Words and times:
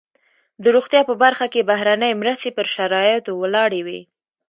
د 0.63 0.65
روغتیا 0.75 1.01
په 1.09 1.13
برخه 1.23 1.45
کې 1.53 1.67
بهرنۍ 1.71 2.11
مرستې 2.21 2.49
پر 2.57 2.65
شرایطو 2.75 3.31
ولاړې 3.41 3.81
وي. 3.87 4.01